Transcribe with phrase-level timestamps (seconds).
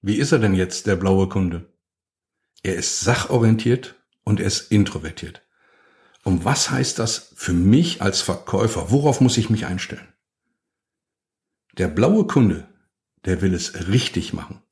[0.00, 1.72] Wie ist er denn jetzt, der blaue Kunde?
[2.62, 5.42] Er ist sachorientiert und er ist introvertiert.
[6.22, 8.90] Und was heißt das für mich als Verkäufer?
[8.90, 10.06] Worauf muss ich mich einstellen?
[11.78, 12.68] Der blaue Kunde,
[13.24, 14.62] der will es richtig machen.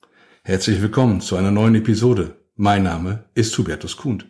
[0.45, 2.37] Herzlich willkommen zu einer neuen Episode.
[2.55, 4.23] Mein Name ist Hubertus Kuhn.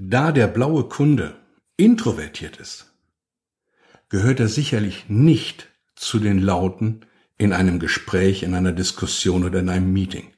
[0.00, 1.34] Da der blaue Kunde
[1.76, 2.94] introvertiert ist,
[4.08, 7.04] gehört er sicherlich nicht zu den Lauten
[7.36, 10.32] in einem Gespräch, in einer Diskussion oder in einem Meeting.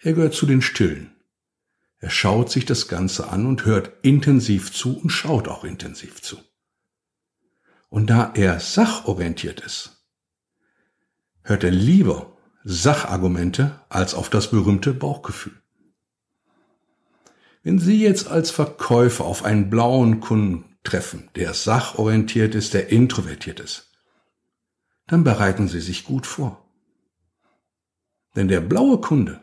[0.00, 1.12] Er gehört zu den Stillen.
[1.96, 6.36] Er schaut sich das Ganze an und hört intensiv zu und schaut auch intensiv zu.
[7.88, 10.04] Und da er sachorientiert ist,
[11.40, 15.63] hört er lieber Sachargumente als auf das berühmte Bauchgefühl.
[17.64, 23.58] Wenn Sie jetzt als Verkäufer auf einen blauen Kunden treffen, der sachorientiert ist, der introvertiert
[23.58, 23.90] ist,
[25.06, 26.62] dann bereiten Sie sich gut vor.
[28.36, 29.40] Denn der blaue Kunde,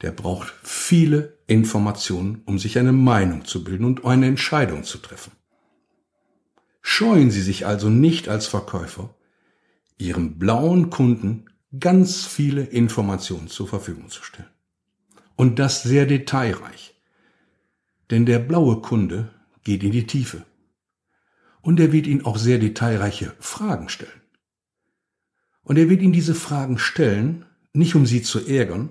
[0.00, 5.30] der braucht viele Informationen, um sich eine Meinung zu bilden und eine Entscheidung zu treffen.
[6.80, 9.14] Scheuen Sie sich also nicht als Verkäufer,
[9.98, 11.44] Ihrem blauen Kunden
[11.78, 14.51] ganz viele Informationen zur Verfügung zu stellen.
[15.42, 16.94] Und das sehr detailreich.
[18.12, 20.46] Denn der blaue Kunde geht in die Tiefe.
[21.62, 24.22] Und er wird Ihnen auch sehr detailreiche Fragen stellen.
[25.64, 28.90] Und er wird Ihnen diese Fragen stellen, nicht um Sie zu ärgern,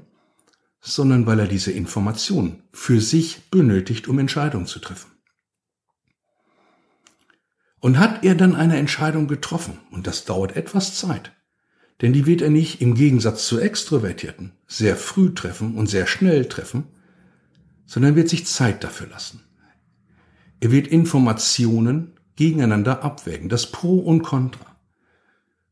[0.82, 5.10] sondern weil er diese Informationen für sich benötigt, um Entscheidungen zu treffen.
[7.80, 11.32] Und hat er dann eine Entscheidung getroffen, und das dauert etwas Zeit,
[12.02, 16.46] denn die wird er nicht im Gegensatz zu Extrovertierten sehr früh treffen und sehr schnell
[16.46, 16.86] treffen,
[17.86, 19.42] sondern wird sich Zeit dafür lassen.
[20.60, 24.66] Er wird Informationen gegeneinander abwägen, das Pro und Contra.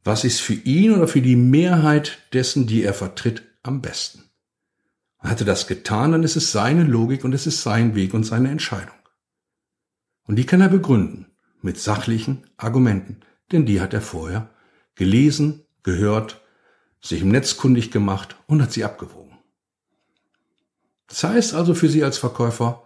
[0.03, 4.23] Was ist für ihn oder für die Mehrheit dessen, die er vertritt, am besten?
[5.19, 8.23] Hat er das getan, dann ist es seine Logik und es ist sein Weg und
[8.23, 8.95] seine Entscheidung.
[10.23, 11.25] Und die kann er begründen
[11.61, 13.17] mit sachlichen Argumenten,
[13.51, 14.49] denn die hat er vorher
[14.95, 16.41] gelesen, gehört,
[17.01, 19.37] sich im Netz kundig gemacht und hat sie abgewogen.
[21.07, 22.83] Das heißt also für Sie als Verkäufer,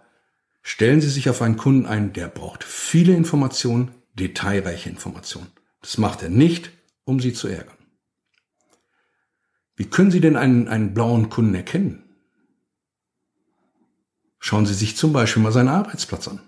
[0.62, 5.50] stellen Sie sich auf einen Kunden ein, der braucht viele Informationen, detailreiche Informationen.
[5.82, 6.70] Das macht er nicht,
[7.04, 7.76] um Sie zu ärgern.
[9.76, 12.02] Wie können Sie denn einen, einen blauen Kunden erkennen?
[14.38, 16.40] Schauen Sie sich zum Beispiel mal seinen Arbeitsplatz an.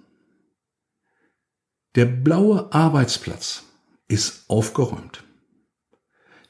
[1.95, 3.65] Der blaue Arbeitsplatz
[4.09, 5.26] ist aufgeräumt.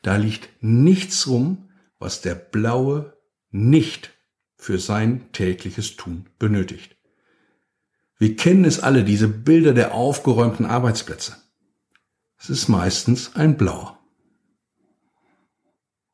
[0.06, 1.68] Da liegt nichts rum,
[1.98, 3.16] was der Blaue
[3.50, 4.12] nicht
[4.56, 6.96] für sein tägliches Tun benötigt.
[8.16, 11.34] Wir kennen es alle, diese Bilder der aufgeräumten Arbeitsplätze.
[12.38, 13.98] Es ist meistens ein Blauer.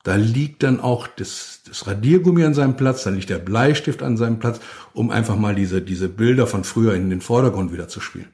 [0.04, 4.16] Da liegt dann auch das, das Radiergummi an seinem Platz, da liegt der Bleistift an
[4.16, 4.60] seinem Platz,
[4.94, 8.32] um einfach mal diese, diese Bilder von früher in den Vordergrund wieder zu spielen.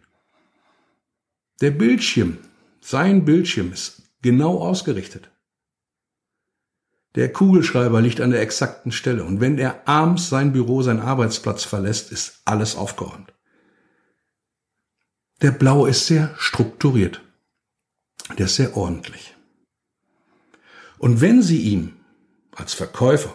[1.60, 2.38] Der Bildschirm,
[2.80, 5.32] sein Bildschirm ist genau ausgerichtet.
[7.14, 11.64] Der Kugelschreiber liegt an der exakten Stelle und wenn er abends sein Büro, seinen Arbeitsplatz
[11.64, 13.32] verlässt, ist alles aufgeräumt.
[15.41, 17.22] Der Blaue ist sehr strukturiert.
[18.36, 19.34] Der ist sehr ordentlich.
[20.98, 21.94] Und wenn Sie ihm
[22.52, 23.34] als Verkäufer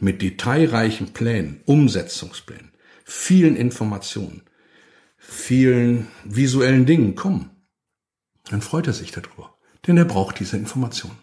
[0.00, 2.72] mit detailreichen Plänen, Umsetzungsplänen,
[3.04, 4.42] vielen Informationen,
[5.18, 7.50] vielen visuellen Dingen kommen,
[8.50, 11.18] dann freut er sich darüber, denn er braucht diese Informationen.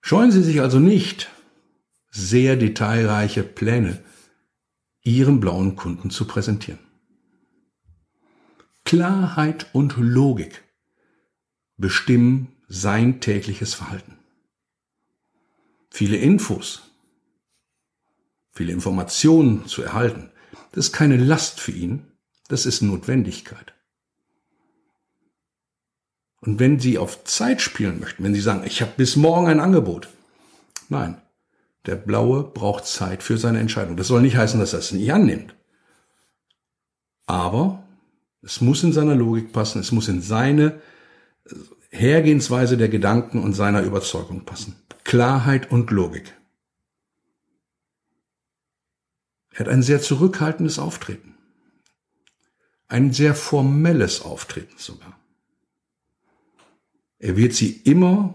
[0.00, 1.30] Scheuen Sie sich also nicht,
[2.10, 4.02] sehr detailreiche Pläne
[5.02, 6.78] Ihrem blauen Kunden zu präsentieren.
[8.84, 10.62] Klarheit und Logik
[11.76, 14.18] bestimmen sein tägliches Verhalten.
[15.90, 16.82] Viele Infos,
[18.52, 20.30] viele Informationen zu erhalten,
[20.72, 22.06] das ist keine Last für ihn,
[22.48, 23.74] das ist Notwendigkeit.
[26.40, 29.60] Und wenn Sie auf Zeit spielen möchten, wenn Sie sagen, ich habe bis morgen ein
[29.60, 30.08] Angebot,
[30.88, 31.20] nein,
[31.86, 33.96] der Blaue braucht Zeit für seine Entscheidung.
[33.96, 35.54] Das soll nicht heißen, dass er es nicht annimmt.
[37.26, 37.82] Aber
[38.42, 40.80] es muss in seiner Logik passen, es muss in seine
[41.90, 44.76] Hergehensweise der Gedanken und seiner Überzeugung passen.
[45.04, 46.34] Klarheit und Logik.
[49.52, 51.34] Er hat ein sehr zurückhaltendes Auftreten.
[52.88, 55.19] Ein sehr formelles Auftreten sogar.
[57.20, 58.34] Er wird sie immer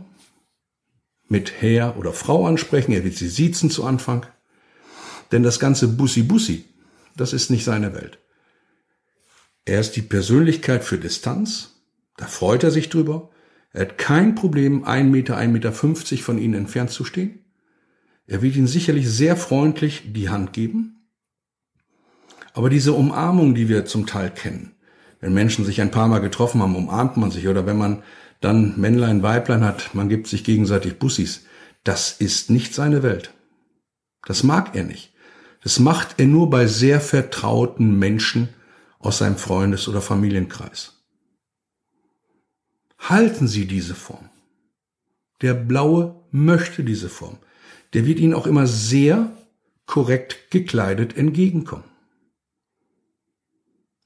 [1.27, 4.25] mit Herr oder Frau ansprechen, er wird sie siezen zu Anfang.
[5.31, 6.65] Denn das ganze Bussi-Bussi,
[7.17, 8.19] das ist nicht seine Welt.
[9.65, 11.81] Er ist die Persönlichkeit für Distanz,
[12.15, 13.31] da freut er sich drüber.
[13.73, 17.39] Er hat kein Problem, ein Meter, ein Meter fünfzig von ihnen entfernt zu stehen.
[18.27, 21.09] Er wird ihnen sicherlich sehr freundlich die Hand geben.
[22.53, 24.75] Aber diese Umarmung, die wir zum Teil kennen,
[25.19, 27.47] wenn Menschen sich ein paar Mal getroffen haben, umarmt man sich.
[27.47, 28.03] Oder wenn man
[28.41, 31.45] dann Männlein, Weiblein hat, man gibt sich gegenseitig Bussis.
[31.83, 33.33] Das ist nicht seine Welt.
[34.25, 35.13] Das mag er nicht.
[35.63, 38.49] Das macht er nur bei sehr vertrauten Menschen
[38.99, 41.03] aus seinem Freundes- oder Familienkreis.
[42.99, 44.29] Halten Sie diese Form.
[45.41, 47.37] Der Blaue möchte diese Form.
[47.93, 49.31] Der wird Ihnen auch immer sehr
[49.85, 51.83] korrekt gekleidet entgegenkommen.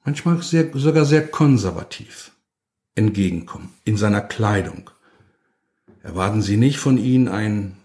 [0.03, 2.31] Manchmal sehr, sogar sehr konservativ
[2.95, 4.89] entgegenkommen in seiner Kleidung.
[6.03, 7.77] Erwarten Sie nicht von Ihnen ein,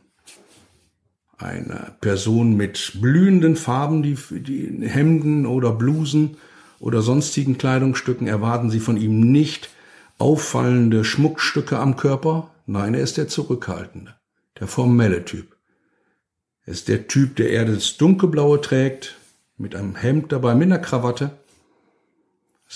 [1.39, 6.37] eine Person mit blühenden Farben, die, die Hemden oder Blusen
[6.79, 8.27] oder sonstigen Kleidungsstücken.
[8.27, 9.71] Erwarten Sie von ihm nicht
[10.19, 12.51] auffallende Schmuckstücke am Körper.
[12.67, 14.15] Nein, er ist der Zurückhaltende,
[14.59, 15.57] der formelle Typ.
[16.67, 19.17] Er ist der Typ, der eher das Dunkelblaue trägt,
[19.57, 21.33] mit einem Hemd dabei, mit einer Krawatte.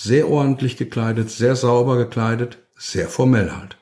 [0.01, 3.75] Sehr ordentlich gekleidet, sehr sauber gekleidet, sehr formell halt.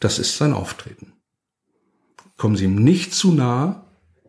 [0.00, 1.12] Das ist sein Auftreten.
[2.36, 3.84] Kommen Sie ihm nicht zu nahe,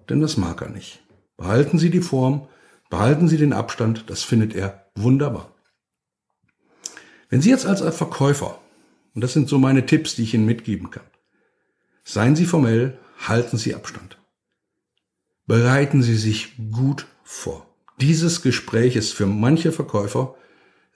[0.10, 1.00] denn das mag er nicht.
[1.36, 2.48] Behalten Sie die Form,
[2.92, 5.56] behalten Sie den Abstand, das findet er wunderbar.
[7.32, 8.60] Wenn Sie jetzt als Verkäufer,
[9.16, 11.08] und das sind so meine Tipps, die ich Ihnen mitgeben kann,
[12.04, 14.20] seien Sie formell, halten Sie Abstand.
[15.48, 17.66] Bereiten Sie sich gut vor.
[18.00, 20.36] Dieses Gespräch ist für manche Verkäufer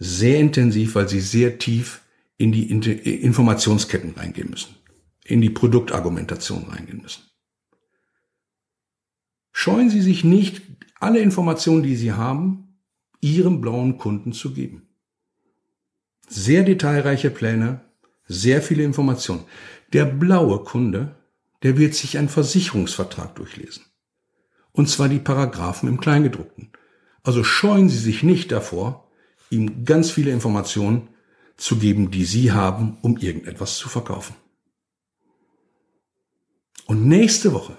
[0.04, 2.02] sehr intensiv, weil sie sehr tief
[2.38, 4.76] in die Informationsketten reingehen müssen,
[5.24, 7.22] in die Produktargumentation reingehen müssen.
[9.52, 10.64] Scheuen Sie sich nicht,
[11.00, 12.80] alle Informationen, die Sie haben,
[13.20, 14.90] Ihrem blauen Kunden zu geben.
[16.28, 17.82] Sehr detailreiche Pläne,
[18.26, 19.44] sehr viele Informationen.
[19.94, 21.16] Der blaue Kunde,
[21.62, 23.84] der wird sich einen Versicherungsvertrag durchlesen.
[24.72, 26.72] Und zwar die Paragraphen im Kleingedruckten.
[27.22, 29.11] Also scheuen Sie sich nicht davor,
[29.52, 31.10] ihm ganz viele Informationen
[31.58, 34.36] zu geben, die Sie haben, um irgendetwas zu verkaufen.
[36.88, 37.78] Und nächste Woche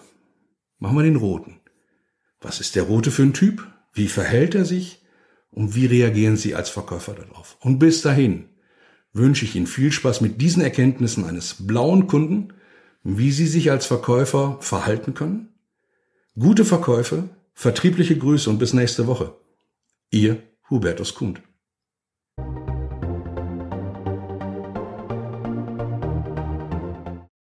[0.78, 1.60] machen wir den Roten.
[2.40, 3.66] Was ist der Rote für ein Typ?
[3.92, 5.02] Wie verhält er sich?
[5.50, 7.56] Und wie reagieren Sie als Verkäufer darauf?
[7.60, 8.48] Und bis dahin
[9.12, 12.54] wünsche ich Ihnen viel Spaß mit diesen Erkenntnissen eines blauen Kunden,
[13.04, 15.48] wie Sie sich als Verkäufer verhalten können.
[16.38, 19.36] Gute Verkäufe, vertriebliche Grüße und bis nächste Woche.
[20.10, 21.42] Ihr Hubertus Kund.